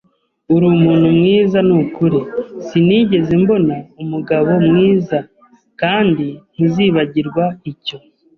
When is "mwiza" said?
1.17-1.59, 4.67-5.17